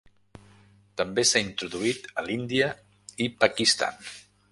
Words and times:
També 1.01 1.25
s'ha 1.31 1.41
introduït 1.47 2.07
a 2.21 2.23
l'Índia 2.29 2.71
i 3.27 3.29
Pakistan. 3.45 4.01